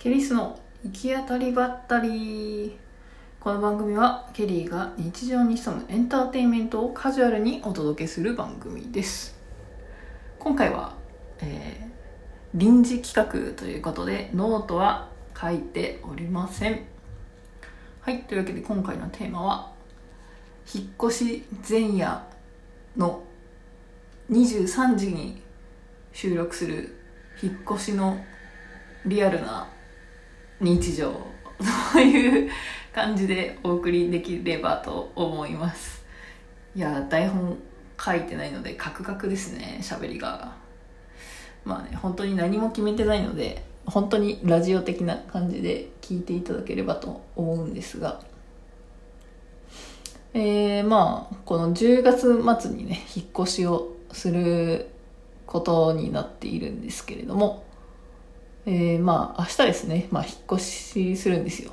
[0.00, 2.78] ケリーの行き当たりばったり。
[3.38, 9.38] この番組はケリーが日常に潜むエンターテインメントをカジュアルにお届けする番組です。
[10.38, 10.94] 今回は、
[11.40, 11.90] えー
[12.54, 16.80] 臨時企画ということでノートは書いておりません。
[18.00, 19.72] はいというわけで今回のテーマは
[20.74, 22.26] 引っ越し前夜
[22.96, 23.22] の
[24.30, 25.42] 23時に
[26.14, 26.96] 収録する
[27.42, 28.18] 引っ越しの
[29.04, 29.68] リアルな
[30.60, 31.12] 日常
[31.92, 32.50] という
[32.92, 36.04] 感じでお送りできればと思います。
[36.74, 37.58] いや台本
[37.98, 40.56] 書いてないのでカクカクですね喋りが。
[41.64, 48.20] まあね本当に何も決めてないので本当にラジオ的な感じで聞いていただければと思うんですが。
[50.32, 54.88] えー、まあこの10月末にね引っ越しをする
[55.46, 57.64] ことになっているんですけれども
[58.66, 61.72] えー、まあ明日ですね、まあ、引っ越しするんですよ。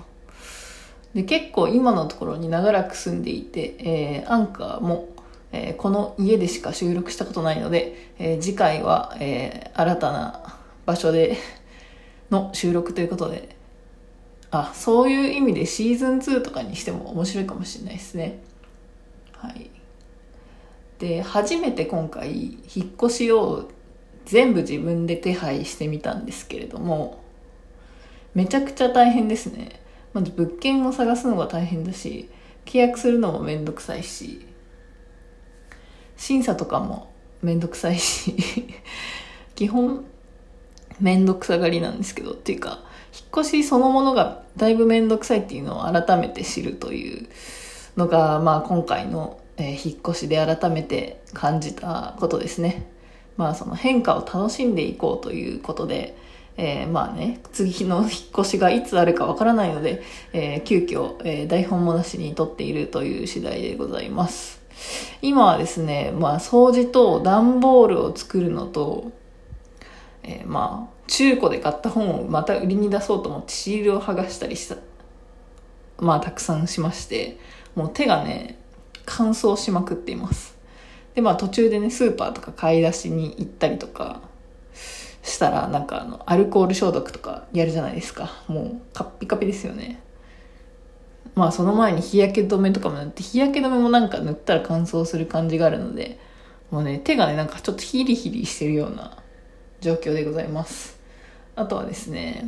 [1.14, 5.10] で結構今のところに長らく住んでいて、えー、アンカーも、
[5.52, 11.38] えー、この家でしか収録したことないので、えー、次回は、えー、新たな場所で
[12.30, 13.56] の収録ということで
[14.52, 18.40] あそういう意味でシーズン2とかにしても面白いかもしれないですね。
[19.34, 19.70] はい。
[21.00, 23.70] で初めて今回引っ越しを
[24.28, 27.24] 全部自分で手配してみたんですけれども
[28.36, 29.82] めちゃくちゃ大変ですね
[30.14, 32.30] まず物件を探すのが大変だし
[32.66, 34.46] 契約するのもめんどくさいし
[36.18, 37.12] 審査とかも
[37.42, 38.36] めんどくさいし
[39.56, 40.04] 基本
[41.00, 42.84] めんどくさがりなんですけどっていうか
[43.14, 47.30] 引っ越しそのものがだいぶめんどくさいっていうのを改めて知るという
[47.96, 52.86] のが、まあ、今回の、え、引っ越しで改めて感じたことですね。
[53.38, 56.18] まあその変化を楽しんでいこうということで、
[56.58, 60.02] えー、まあね、次の引っ越しがいつあるかわからないので、
[60.34, 64.60] えー、急遽、えー、台本もなしに撮っているという次第でございます。
[65.22, 69.12] 今はですね、まあ掃除と段ボールを作るのと、
[70.24, 74.78] えー、まあ中古で買った本をまた売りに出そうと思ってシールを剥がしたりした、
[76.00, 77.38] まあたくさんしまして、
[77.76, 78.60] もう手がね、
[79.06, 80.57] 乾燥しまくっています。
[81.18, 84.22] で、まあ途中でね、スーパーとか買い出しに行ったりとか
[85.24, 88.44] したら、なんかあの、アルコール消毒とかやるじゃないですか。
[88.48, 90.00] もう、カッピカピですよね。
[91.34, 96.20] まあその前に日焼け止めとかも塗って、日焼け止めもなんか塗ったら乾燥する感じがあるので、
[96.70, 99.18] もうね、手がね、なんかちょっとヒリヒリしてるような
[99.82, 101.00] 状況でございます。
[101.56, 102.46] あとはですね、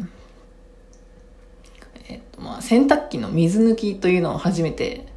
[2.08, 5.08] えっとまあ洗濯機の水抜きというのを初めて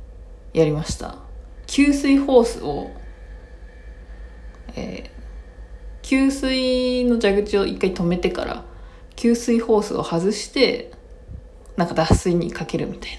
[0.55, 1.17] やりました。
[1.67, 2.91] 給水ホースを
[4.75, 5.11] えー、
[6.03, 8.65] 給水の蛇口を一回止めてから
[9.17, 10.93] 給水ホースを外して
[11.77, 13.11] なんか脱水にかけるみたい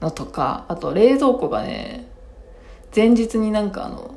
[0.00, 2.06] なのとかあと冷蔵庫がね
[2.94, 4.14] 前日になんかあの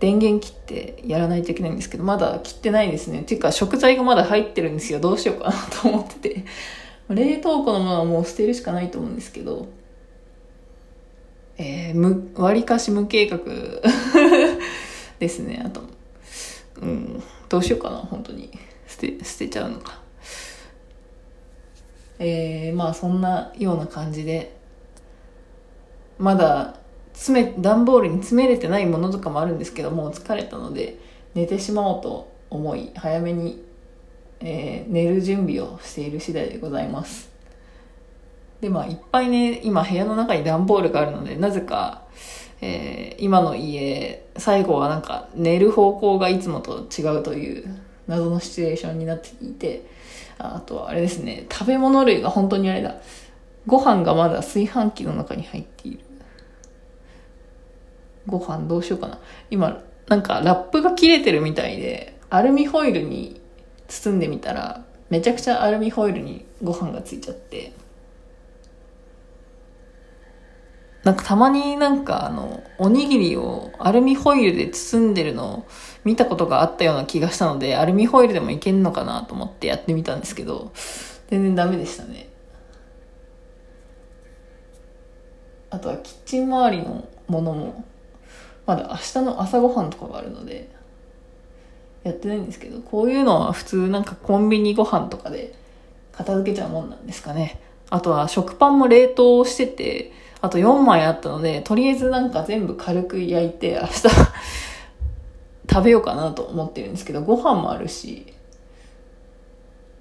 [0.00, 3.20] 電源切ってやらないといけないんですけどまだ切ってないですね。
[3.20, 4.98] っていうか食材がまだ入ってるんですよ。
[4.98, 6.44] どうしようかなと思ってて。
[7.08, 9.68] 冷凍庫のものはもう捨てるしかないと思うんですけど。
[11.64, 13.38] えー、む、割かし無計画
[15.20, 15.62] ですね。
[15.64, 15.82] あと、
[16.80, 18.50] うん、どうしようかな、本当に。
[18.88, 20.00] 捨て、捨てちゃうのか。
[22.18, 24.56] えー、まあそんなような感じで、
[26.18, 26.74] まだ、
[27.12, 30.98] 詰め、段ボールに詰めれてないものとかもあるんですけど、もう疲れたので、
[31.34, 33.64] 寝てしまおうと思い、早めに、
[34.40, 37.31] えー、寝る準備をしている次第でございます。
[38.62, 42.04] で、まあ、いっぱいね、今部屋の中に段ボールがあるので、なぜか、
[42.60, 49.84] えー、今の家、最後はなんか寝る方向がいつもと違うという謎のシチュエーションになっていて、
[50.38, 52.94] あとはあれですね、食べ物類が本当にあれだ。
[53.66, 56.00] ご飯がまだ炊飯器の中に入っている。
[58.28, 59.18] ご飯どうしようかな。
[59.50, 63.40] 今、なんかラップが切れてるみたいで、アルミホイルに
[63.88, 67.72] 包んでみたら、めちゃくちゃアルミホイルにご飯がついちゃって、
[71.04, 75.66] なんかたまになんかあの、おにぎりをアルミホイルで包んでるのを
[76.04, 80.72] 見たことがあったような気がしたので、アルミホイルでもいけんのかなと思ってやってみたんですけど、
[81.28, 82.28] 全然ダメでしたね。
[85.70, 87.84] あとはキッチン周りのものも、
[88.66, 90.70] まだ明日の朝ごはんとかがあるので、
[92.04, 95.54] やってないんですけど、こういうのは普通なんかコンビニご飯とかで
[96.12, 97.60] 片付けちゃうもんなんですかね。
[97.90, 103.92] あとは食パンも冷凍してて、あと4枚あったので、とりあえずなんか全部軽く焼いて、明日
[105.70, 108.34] 食べようかなと思ってるんですけど、ご飯もあるし、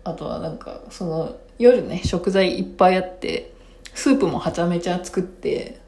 [0.04, 3.54] あとはなんか、その、夜ね、食材いっぱいあって、
[3.94, 5.80] スープもはちゃめちゃ作って、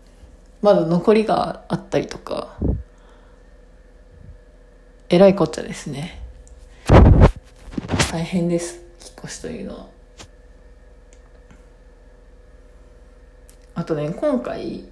[0.61, 2.55] まだ残りがあったりとか、
[5.09, 6.21] えらいこっちゃですね。
[8.11, 8.83] 大変です。
[9.01, 10.02] 引っ越しというのは。
[13.75, 14.83] あとね、今回、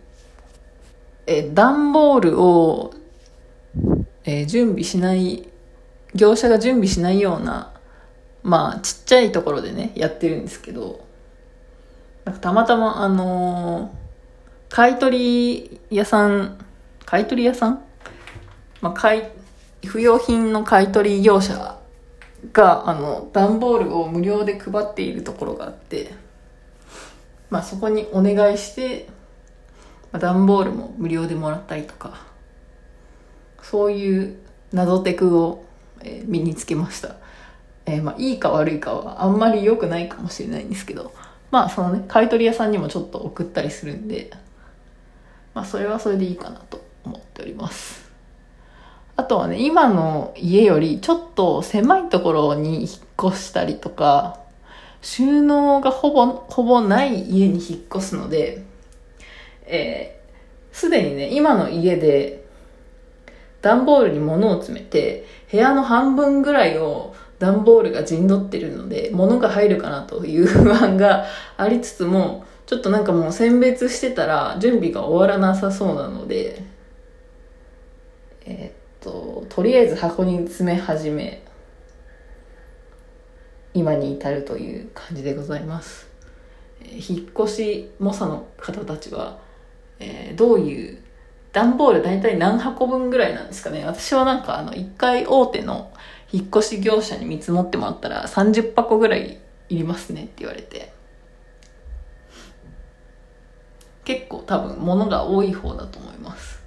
[1.28, 2.94] え、段ボールを、
[4.24, 5.48] え、準備しない、
[6.16, 7.74] 業者が準備しないような、
[8.44, 11.06] まあ、ちっちゃいところでね、やってるんですけど、
[12.26, 16.58] なんかたまたま、あのー、買い取り屋さん、
[17.06, 17.84] 買い取り屋さん？
[18.82, 19.20] まあ、買
[19.84, 21.78] い、不用品の買い取り業者
[22.52, 26.14] が、あの、段ボールを無料で配っているところがあって、
[27.52, 29.08] まあそこにお願いして、
[30.12, 32.26] まあ、段ボールも無料でもらったりとか、
[33.62, 34.38] そういう
[34.74, 35.66] 謎テクを、
[36.02, 37.18] え、身につけました。
[37.86, 41.14] えー、まあいいか悪いかはあんまり良くないかもしれないんですけど、
[41.52, 44.32] まあそのね、買い取り屋さんにもちょっと送ったりするんで、
[45.54, 48.10] まあそれはそれでいいかなと思っております。
[49.18, 54.41] あとはね、今の家よりちょっと狭いところに引っ越したりとか、
[55.02, 58.64] 収納がほぼ、ほぼない家に引っ越すので、
[59.66, 62.42] えー、すでにね、今の家で、
[63.62, 71.26] 段ボールに物を詰めて、部屋の半分ぐらいを段ボールが陣取ってるので、物が入るかなという不安が
[71.58, 76.64] ありつつも、ちょっとなんかもう選別してたら準備が終わらなさそうなので、
[78.46, 81.44] えー、っと、とりあえず箱に詰め始め、
[83.74, 86.08] 今に至るという感じでございます。
[86.84, 89.40] え、引っ越し猛者の方たちは、
[90.00, 90.98] えー、どういう
[91.54, 93.86] 段ボール大体何箱分ぐらいなんですかね。
[93.86, 95.92] 私はなんかあの一回大手の
[96.32, 99.40] 引っ越し業者に見積もってもらったら30箱ぐらい
[99.70, 100.94] いりますねって言われて。
[104.04, 106.62] 結構多分物が多い方だと思います。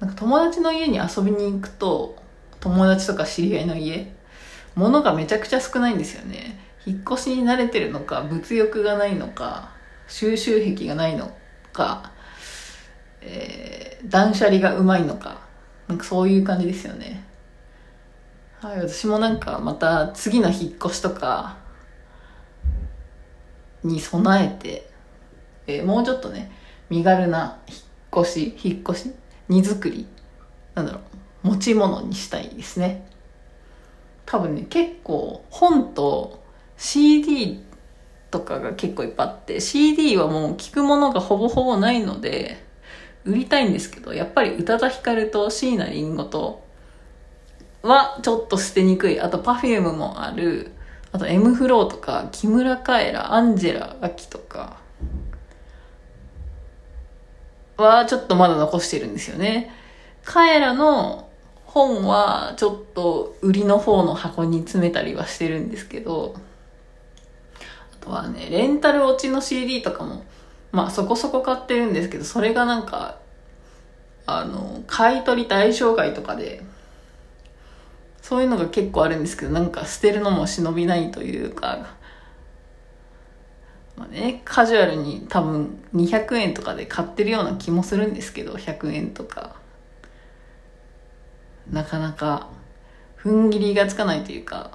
[0.00, 2.16] なんか友達の家に遊びに行くと
[2.60, 4.12] 友達とか知り合いの家
[4.78, 6.56] 物がめちゃくちゃ少ないんですよね。
[6.86, 9.70] 引っ越しに慣れてるのか、物欲がないのか、
[10.06, 11.36] 収集癖がないの
[11.72, 12.12] か、
[13.20, 15.40] えー、断捨離がうまいのか、
[15.88, 17.24] なんかそういう感じですよね。
[18.60, 21.56] はい、私もなんかまた次の引っ越しとか
[23.82, 24.90] に備えて、
[25.66, 26.52] えー、もうちょっとね、
[26.88, 29.12] 身軽な引っ越し、引っ越し
[29.48, 30.06] 荷造り
[30.76, 31.00] なんだろ
[31.44, 33.04] う、持ち物にしたいですね。
[34.30, 36.44] 多分ね、結構本と
[36.76, 37.64] CD
[38.30, 42.62] とかが結構いっぱいあって、CD はもう聞くものがほぼほぼないので、
[43.24, 46.62] 売りたいんですけど、やっぱり宇多田ヒカルと椎名林檎と
[47.80, 49.18] はちょっと捨てにくい。
[49.18, 50.72] あと Perfume もある。
[51.10, 54.76] あと M フローとか、木村カエラ、アンジェラ・アキとか
[57.78, 59.72] はちょっとまだ残してるんですよね。
[60.22, 61.27] カエラの
[61.68, 66.34] 本はちょっと売りの方の箱に詰めたりはしてるんですけど、
[67.92, 70.24] あとはね、レンタル落ちの CD とかも、
[70.72, 73.18] まあそこそこ買ってるんですけど、それがなんか、
[74.24, 76.62] あの、買い取り対象外とかで、
[78.22, 81.96] そういうのが結構あるんですけど、なんか捨てるのも忍びないというか、
[83.94, 89.57] まあね、カジュアルに多分200円とかで買ってるような気もするんですけど、100円とか。
[91.70, 92.48] なかなか
[93.18, 94.70] 踏ん切りがつかないというか、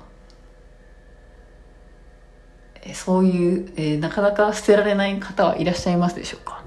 [2.93, 6.63] そういう、えー、なかなか捨てられない方はいらっしゃいますでしょうか？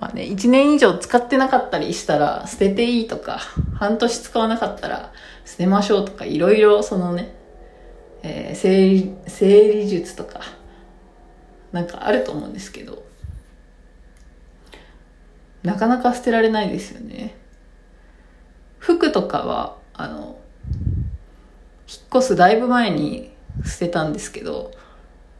[0.00, 3.40] まあね、1年以上使ってなかったりしたら捨てていいとか、
[3.74, 5.12] 半年使わなかったら
[5.44, 7.34] 捨てましょうとか、いろいろそのね、
[8.22, 10.40] えー、整理、整理術とか、
[11.72, 13.04] なんかあると思うんですけど、
[15.62, 17.36] なかなか捨てられないですよね。
[18.82, 20.36] 服とかは、あの、
[21.88, 23.30] 引っ越すだいぶ前に
[23.64, 24.72] 捨てたんですけど、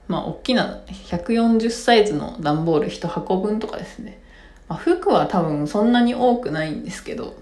[0.06, 4.22] まあ、大きな140サイズの段ボール1箱分とかですね。
[4.68, 7.34] まあ、服は多分そんなに多くないんですけど、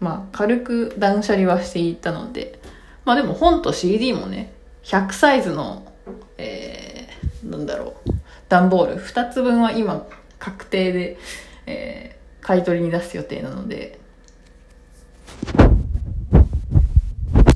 [0.00, 2.58] まあ、軽く断捨離はしていたので、
[3.04, 5.92] まあでも本と CD もね、100サイズの、
[6.38, 8.10] えー、なんだろう、
[8.48, 10.06] 段ボール2つ分は今
[10.38, 11.18] 確定で、
[11.66, 13.98] えー買い取りに出す予定なので、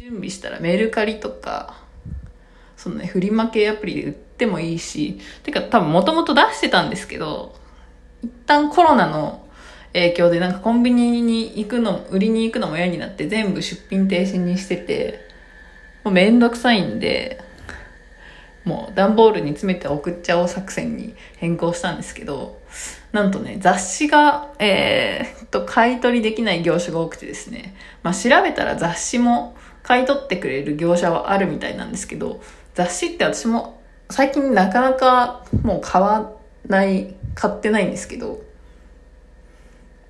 [0.00, 1.76] 準備したらメルカリとか、
[2.76, 7.54] そのね、フリマ系アプリで売ってもいいし、てか多分もともと出してたんですけど、
[8.22, 9.46] 一旦コロナの
[9.92, 15.20] 影響でなんかコンビニに行くの、売りに行くのも嫌になって全部出品停止にしてて、
[16.02, 17.42] もうめんどくさいんで、
[18.64, 22.58] もう段ボールに詰めて送っちゃおう作戦に変更したんですけど、
[23.12, 32.40] なんとね、雑誌が、えー、と、買い取りできない業種が多くてですね、まあ調べたら雑誌も買い取ってくれる業者はあるみたいなんですけど、
[32.74, 36.32] 雑誌って私も最近なかなかもう買わ
[36.66, 38.42] ない、買ってないんですけど、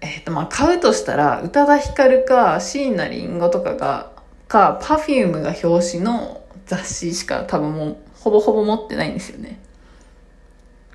[0.00, 4.12] えっ、ー、と、まあ、買うとしたら、宇多田ヒカルか、椎名林檎とかが、
[4.46, 9.58] か、パフュームが表紙の雑誌しか多分もう、ほぼほぼ持ってないんですよね。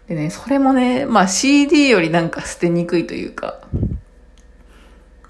[0.08, 3.62] でね、それもね、まあ CD よりなんか捨てにくいというか、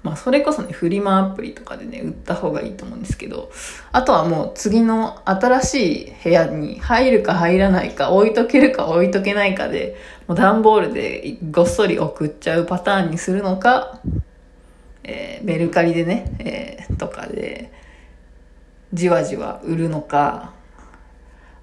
[0.02, 3.50] まあそれこそね、フリマアプリとかでね、売った方がいいと思うんですけど、
[3.92, 14.00] あとはもう次の新しい部屋に入るか入らないか、置いとけるか置いとけないかで、もう段ボールでごっそり送っちゃうパターンにするのか、
[15.04, 17.72] えー、メルカリでね、えー、とかで、
[18.92, 20.52] じわじわ売るのか、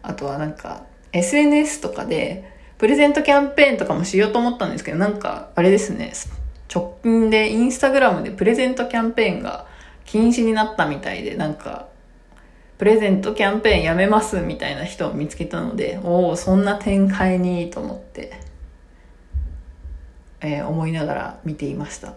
[0.02, 2.51] あとはなんか、SNS とかで、
[2.82, 6.14] プレゼントキャンペーンとかもしようと思ったんですけど、なんか、あれですね、
[6.68, 9.68] 直近でインスタグラムでプレゼントキャンペーンが
[10.04, 11.90] 禁止になったみたいで、なんか、
[12.80, 18.34] プレゼントキャンペーンやめますみたいな人を見つけたので、おお、そんな展開にと思って、
[20.42, 22.16] えー、思いながら見ていました。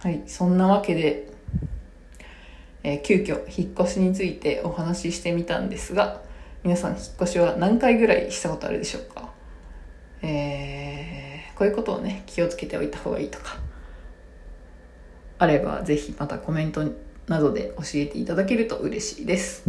[0.00, 1.33] はい、そんなわけで、
[2.84, 6.22] えー、急遽引っ越しについてお話ししてみたんですが、
[6.62, 9.30] 皆さん引っ越しは何回ぐらいしたことあるでしょうか？
[10.22, 13.58] えー、こういうことをね気をつけておいた方がいいとか
[15.38, 16.82] あればぜひまたコメント
[17.26, 19.64] などで教えていただけると嬉しいです。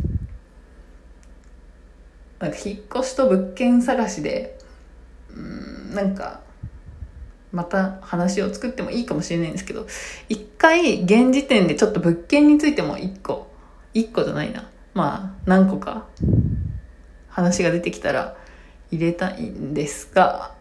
[2.39, 4.57] なんか引っ越しと物件探しで
[5.29, 6.41] うんなんか
[7.55, 9.87] また話を作ってもいいかもしれないんですけど
[10.27, 13.47] 一回現時点でちょっと物件についても一個
[13.93, 14.69] 一個じゃないな。
[14.93, 16.05] まあ何個か
[17.29, 18.35] 話が出てきたら
[18.91, 20.53] 入れたいんですが、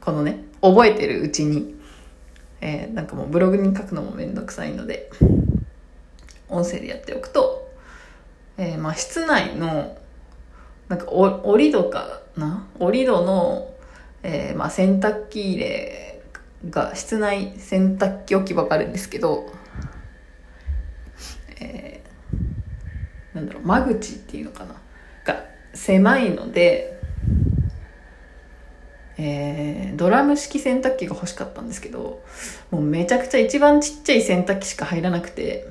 [0.00, 1.74] このね、覚えてるうちに、
[2.60, 5.10] えー、なんかもうブログに書くのもめんどくさいので、
[6.48, 7.70] 音声でやっておくと、
[8.58, 9.96] えー、まあ室内の、
[10.88, 12.66] なんかお、折戸かな？
[12.78, 13.74] 折戸の、
[14.22, 16.09] えー、まあ洗濯機入れ
[16.68, 19.52] が、室内洗濯機置き場があるんですけど、
[21.60, 24.74] えー、なんだろう、間口っていうのかな？
[25.24, 26.98] が狭いので、
[29.18, 32.22] えー、ドラム式洗濯機が欲しかったんですけど、
[32.70, 35.66] もうめちゃくちゃ一番ちっちゃい洗濯機しか入らなくて、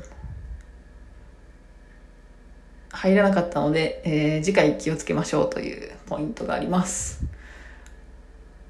[2.92, 7.24] 入らなかったので、えー、次回気をつけましょうというポイントがあります。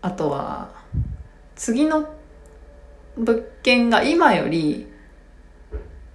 [0.01, 0.78] あとは、
[1.60, 2.08] 次の
[3.18, 4.88] 物件が今より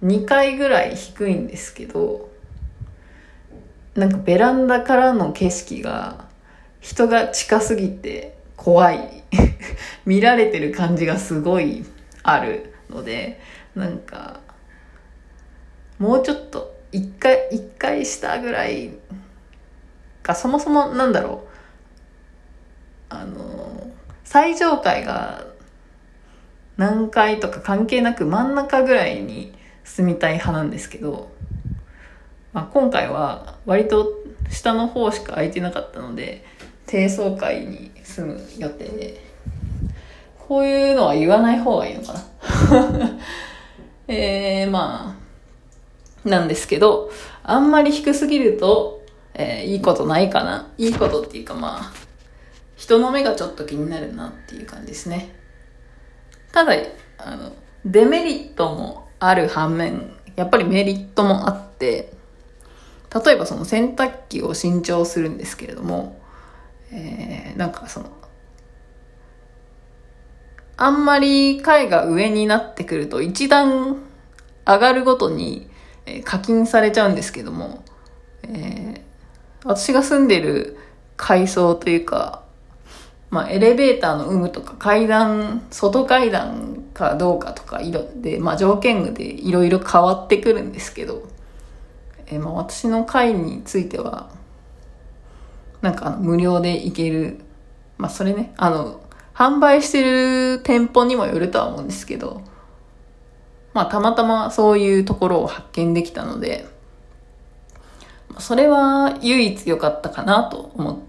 [0.03, 2.31] 2階ぐらい低いんですけど、
[3.93, 6.25] なんかベランダからの景色が
[6.81, 9.23] 人が近すぎて怖い。
[10.03, 11.85] 見られてる感じがすごい
[12.23, 13.39] あるので
[13.75, 14.39] なんか
[15.99, 18.97] もうちょっと一回一回下ぐらい
[20.23, 21.55] かそもそもなんだろう。
[23.09, 23.44] あの
[24.35, 25.45] 最上階が
[26.75, 29.53] 何階とか関係なく真ん中ぐらいに
[29.85, 31.31] 住みたい派なんですけど
[32.51, 34.11] まあ、今回は割と
[34.49, 36.43] 下の方しか空いてなかったので
[36.85, 39.21] 低層階に住む予定で
[40.37, 42.21] こういうのは言わない方がいいのかな。
[44.13, 45.15] えー、ま
[46.25, 47.09] あなんですけど
[47.41, 49.01] あんまり低すぎると、
[49.33, 50.67] えー、いいことないかな。
[50.77, 52.04] いいことっていうかまあ
[52.75, 55.33] 人の目がちょっと気になるなっていう感じですね。
[56.51, 56.73] ただ
[57.17, 57.51] あの
[57.85, 62.13] デメリットもある反面やっぱりメリットもあって
[63.25, 66.19] 例えばその洗濯機を新調するんですけれども、
[66.91, 68.11] えー、なんかその、
[70.75, 74.01] あんまり階が上になってくると一段
[74.65, 75.69] 上がるごとに
[76.25, 77.85] 課金されちゃうんですけども、
[78.43, 79.01] えー、
[79.63, 80.77] 私が住んでる
[81.15, 82.43] 階層というか、
[83.29, 91.27] まあ、エレベーターの有無とか階段、外階段かどうかとか色で、まあ、条件具でいろいろ変わってくるんですけど、
[92.27, 94.29] えー、まあ、私の会については、
[95.81, 97.39] なんか無料で行ける。
[97.97, 99.01] まあ、それね、あの、
[99.33, 102.41] 販売してる店舗にもよるとは思うんですけど、
[103.73, 106.65] まあ、たまたまそういうところを発見できたので、
[108.39, 111.04] それは唯一良かったかなと思って。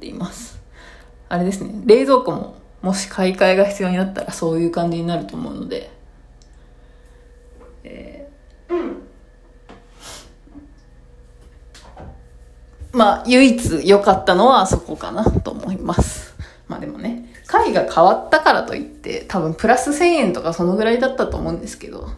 [1.28, 5.90] あれですね、冷蔵庫ももし買い替えが必要になったらそういう感じになると思うので、
[7.85, 8.97] えー、
[12.92, 16.35] まあ、唯一良かったのはそこかなと思います。
[16.68, 22.09] まあでもね、回が変わったからといって多分プラス1000円とかそのぐらいだったと思うんですけど、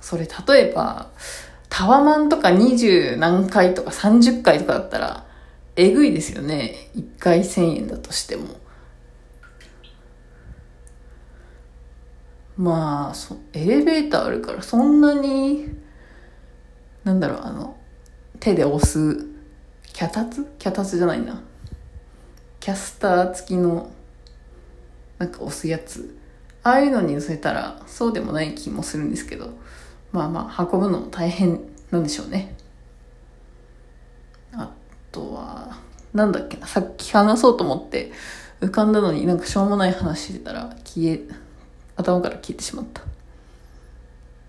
[0.00, 1.08] それ例えば、
[1.68, 5.25] タワマンとか20何回とか30回とかだったら、
[5.76, 6.90] えぐいですよね。
[6.94, 8.46] 1回1000円だとしても。
[12.56, 15.68] まあ、そエレベーターあるからそんなに、
[17.04, 17.76] なんだろう、あの、
[18.40, 19.26] 手で押す、
[19.92, 20.46] 脚立？
[20.58, 21.42] 脚立じゃないな。
[22.58, 23.90] キャスター付きの、
[25.18, 26.16] なんか押すやつ。
[26.62, 29.50] ああいうのに乗せたら、そうでもない気もするんですけど、
[30.12, 32.55] まあまあ、運ぶのも大変なんでしょうね。
[35.16, 35.78] とは、
[36.12, 38.12] なんだっけな、さっき話そうと思って
[38.60, 41.22] 浮かんだのになんかしょうもない話してたら消え、
[41.96, 43.00] 頭から消えてしまった。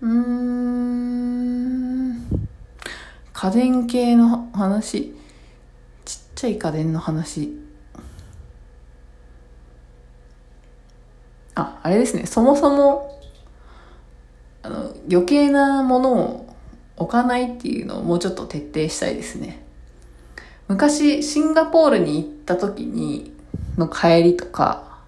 [0.02, 2.18] うーん、
[3.32, 5.14] 家電系の話、
[6.04, 7.56] ちっちゃい家電の話。
[11.54, 13.18] あ、あれですね、そもそも、
[14.62, 16.48] あの、余計なものを
[16.98, 19.64] 置かないっていうのをもうちょっと徹底したいですね。
[20.68, 23.32] 昔シンガポールに行った時に
[23.76, 24.98] の帰りとか、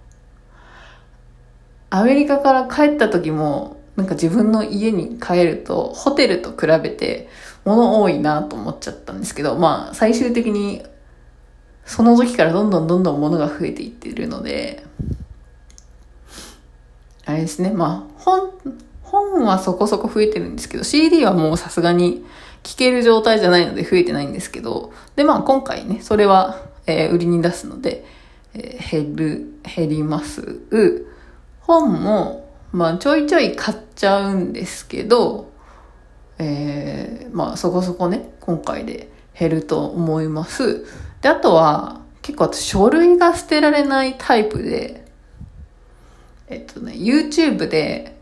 [1.90, 7.28] アメリカから帰った時も、なんか自分の家に帰ると、ホテルと比べて
[7.64, 10.82] 物多いなと思っちゃったんですけど、まあ最終的に
[11.84, 14.84] その時からどんどんどんどん物が増えていってるので、
[17.26, 18.50] あれですね、まあ本、
[19.02, 22.24] 本はそこそこ増えてるんですけど、CD はもうさすがに
[22.62, 28.04] 聞ける状態じゃないので増えてないんですけど、で、まあ今回ね、それは、えー、売りに出すので、
[28.54, 30.60] えー、減る、減ります。
[31.60, 35.50] 本も、まあちょいちょい買っちゃうんですけど、
[36.38, 40.84] えー、まあそこそこね、今回で減ると思います。
[41.23, 45.04] で、あとは、結構私書類が捨てられないタイプで、
[46.49, 48.18] えっとね、YouTube で、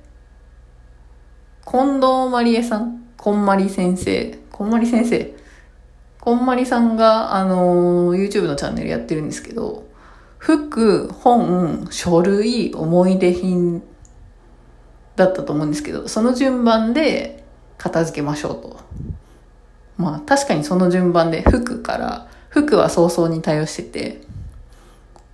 [1.71, 5.35] 近藤まりえさんこんまり先生、こんまり先生、
[6.21, 9.89] こんまりさんが、あのー、YouTube のチャンネルやってるんですけど、
[10.39, 13.83] 服、本、書類、思い出品
[15.17, 17.43] だったと思うんですけど、その順番で
[17.77, 18.81] 片付けましょうと。
[19.97, 24.21] まあ確かにその順番で服から、服は早々に対応してて、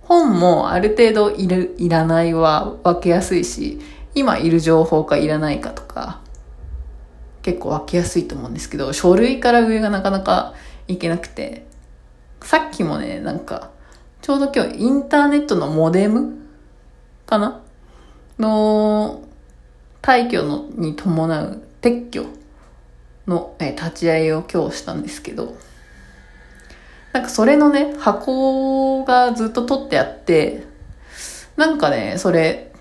[0.01, 3.79] 本もある程度いる、いらないは分けやすいし、
[4.15, 6.24] 今いる情報かいらないかとか、
[7.45, 10.55] 結構分けやすいと思うんですけど、書類から上がなかなか
[10.87, 11.67] いけなくて、
[12.41, 13.69] さっきもね、なんか、
[14.23, 16.39] ちょうど今日インターネットのモデム
[17.27, 17.61] かな？
[18.39, 19.23] の
[20.01, 22.25] 退去のに伴う撤去
[23.27, 25.55] の、え立ち会いを今日したんですけど、
[27.13, 30.63] なんかそれのね、箱がずっと取ってあって、
[31.57, 32.71] なんかね、それ、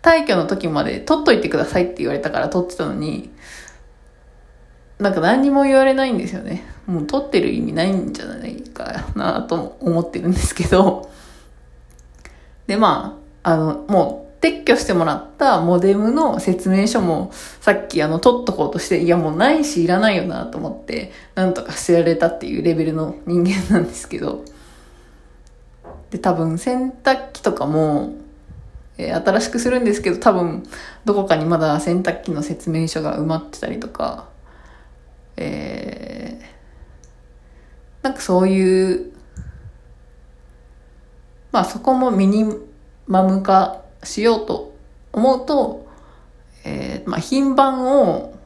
[0.00, 3.30] 退去の時まで取っといてくださいって言われたから取ってたのに、
[5.00, 6.62] なんか何にも言われないんですよね。
[6.86, 11.10] もう撮ってる意味ないんじゃないかなと思ってるんですけど。
[12.66, 24.44] で、まあ、あの、もう撤去してもらったモデムの説明書もさっきあの撮っとこうとして、いやもうないしいらないよなと思って、なんとか捨てられたっていうレベルの人間なんですけど。
[26.10, 28.14] で、多分洗濯機とかも、
[28.98, 30.64] えー、新しくするんですけど、多分
[31.04, 34.29] どこかにまだ洗濯機の説明書が埋まってたりとか、
[35.40, 39.12] えー、なんかそういう、
[41.50, 42.44] まあそこもミニ
[43.06, 44.76] マム化しようと
[45.12, 45.88] 思うと、
[46.64, 48.38] えー、まあ品番を、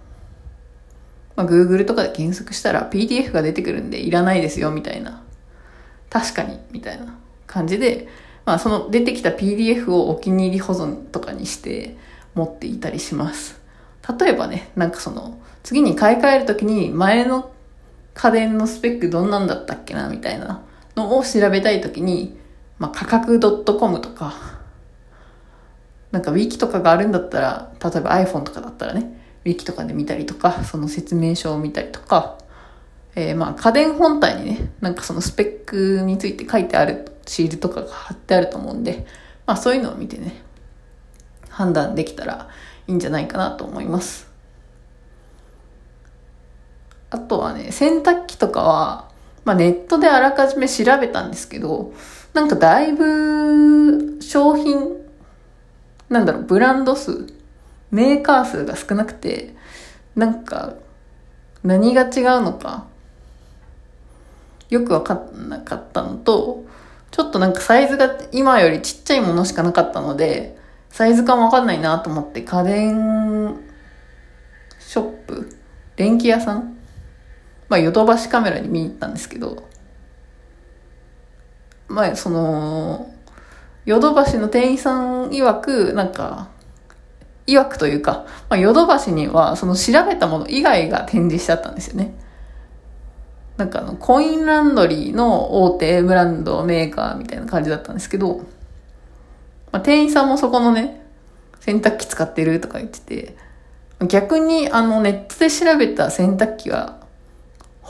[1.37, 5.23] まあ Google とかで検索したら PDF が出てくるんでいらないですよみたいな。
[6.09, 8.07] 確かに、みたいな感じで、
[8.47, 11.97] まあその出てきた PDF をお気に入り保存とかにして
[12.35, 13.61] 持っていたりします。
[14.21, 17.51] 例えばね、なんかその、次に買い替えるときに前の
[18.13, 20.63] 家電のスペックどんなんだったっけなみたいな
[20.95, 22.39] のを調べたいときに、
[22.79, 24.35] まあ、価格 .com とか、
[26.13, 32.39] なんか wiki とかがあるんだったら、例えば iPhone とかだったらね、wiki とかで見たりとか、その説明書を見たりとか、
[33.17, 39.07] えー、まあ家電本体にね、なんかそのスペックについて書いてあるシールとかが貼ってあると思うんで、
[39.47, 40.43] まあそういうのを見てね、
[41.49, 42.49] 判断できたら
[42.87, 44.34] いいんじゃないかなと思います。
[47.15, 49.09] あとはね、洗濯機とかは、
[49.45, 51.93] まあネットであらかじめ調べたんですけど、
[52.33, 54.97] なんかだいぶ商品、
[56.09, 57.33] なんだろう、ブランド数、
[57.93, 59.55] メーカー数が少なくて、
[60.17, 60.75] なんか
[61.63, 62.11] 何が違う
[62.43, 62.87] のか、
[64.71, 66.65] よくわかんなかったのと、
[67.13, 70.59] ちょっとなんかサイズが今よりちっちゃいものしかなかったので、
[70.91, 73.57] サイズ感わかんないなと思って家電
[74.81, 75.57] ショップ
[75.95, 76.77] 電気屋さん
[77.75, 79.65] まあヨドバシカメラに見に行ったんですけど、
[81.89, 83.13] まあその、
[83.85, 86.51] ヨドバシの店員さん曰く、なんか、
[87.49, 92.15] 曰くというか、まあ、ヨドバシにはその調べたもの以外が展示してあったんですよね。
[93.57, 98.39] なんかあの、コインランドリーの大手ブランドメーカーみたいな感じだったんですけど、
[99.73, 101.05] まあ、店員さんもそこのね、
[101.59, 103.37] 洗濯機使ってるとか言ってて、
[104.07, 107.04] 逆にあのネットで調べた洗濯機は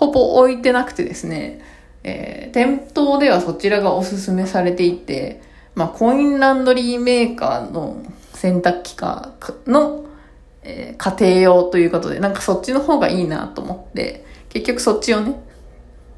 [0.05, 1.61] ほぼ置いてなくてですね、
[2.03, 5.41] えー、店頭ではそちらがおすすめされていて、
[5.75, 8.03] まあ、コインランドリーメーカーの
[8.35, 9.33] 洗濯機か
[9.67, 10.05] の、
[10.63, 15.41] えー、家庭用ということで、なんかそっちの方がいいなと思って、結局そっちをね、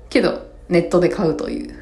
[0.09, 1.75] けど、ネットで買うという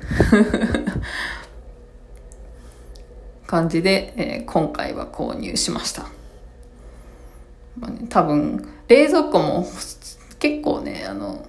[3.47, 6.03] 感じで、えー、今回は購入しました。
[7.79, 9.67] まあね、多分、冷蔵庫も
[10.39, 11.47] 結構ね、あの、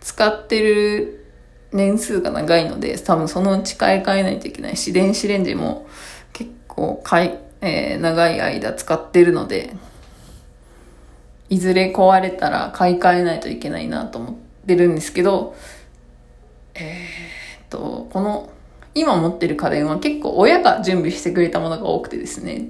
[0.00, 1.26] 使ってる
[1.72, 5.86] 年数が長いので、多分そのうち買い替えないといけないし、電子レンジも
[6.32, 9.74] 結構買い、えー、長い間使ってるので、
[11.48, 14.34] いずれ壊れたら買い替えないといけないなと思っ
[14.66, 15.54] てるんですけど、
[16.74, 18.50] えー、っと、この、
[18.94, 22.68] 今持ってる家電は結構親が準備してくれたものが多くてですね、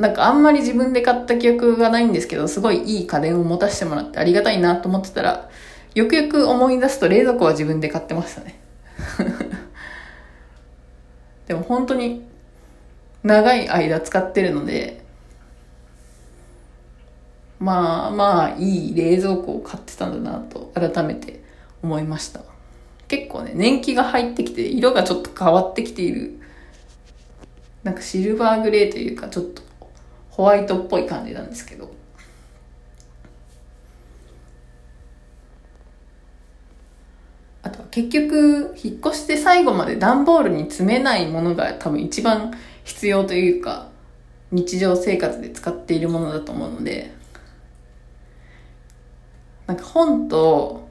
[0.00, 5.50] なんかあんまり自分で買った記憶がないんですけど、すごいいい家電を持たせてもらってありがたいなと思ってたら、
[5.94, 8.58] よくよく思い出すと冷蔵庫は自分で買ってましたね。
[11.46, 12.24] でも本当に
[13.22, 15.04] 長い間使ってるので、
[17.58, 21.42] まあまあいい冷蔵庫を買ってたんだなと改めて
[21.82, 22.40] 思いました。
[23.06, 26.40] 結構ね、年季が入ってきて色がちょっと変わってきている。
[27.82, 29.68] なんかシルバーグレーというかちょっと
[30.40, 31.92] ホワイトっぽい感じなんですけど。
[37.62, 43.88] あとは結局、引っ越して最後まで段ボールに詰めないものが多分一番必要というか、
[44.50, 47.12] 日常生活で使っているものだと思うので、
[49.66, 50.88] なんか本と、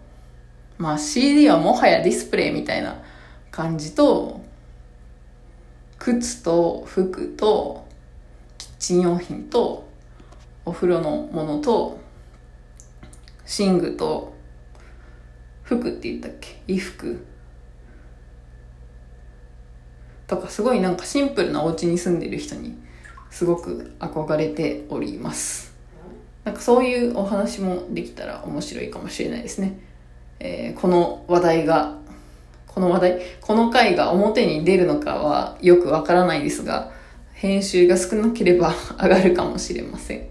[0.77, 3.01] まあ CD はもはやディスプレイみたいな
[3.49, 4.41] 感じと、
[5.97, 7.88] 靴と服と
[8.79, 9.87] キッチン用品と
[10.65, 11.99] お風呂のものと
[13.59, 14.33] 寝具と
[15.63, 16.61] 服って言ったっけ？
[16.65, 17.25] 衣服。
[20.27, 22.77] とかすごいなんかシンプルなお家に住んでる人に
[23.29, 25.75] すごく憧れております。
[26.45, 29.77] なんかそういうお話もできたら面白いかもしれないですね、
[30.39, 31.97] えー、この話題が
[32.65, 36.97] この話題この回が表に出るのかはよくわからないですが
[37.39, 40.27] 編集が少なければ 上がるかもしれません、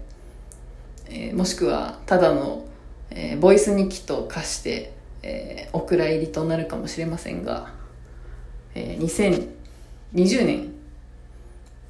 [1.09, 2.65] えー、もしくはただの、
[3.11, 7.73] えー、ボイス日記と化してえー、お蔵入りとなるかもしれませんが、
[8.75, 9.45] えー、
[10.13, 10.73] 2020年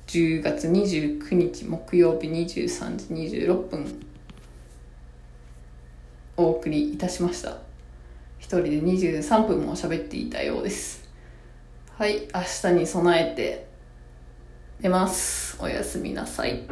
[0.07, 4.05] 10月29日木曜日23時26分
[6.37, 7.57] お送りいたしました。
[8.39, 11.07] 一人で23分も喋っていたようです。
[11.97, 13.68] はい明日に備えて
[14.81, 15.57] 出ます。
[15.59, 16.63] おやすみなさい。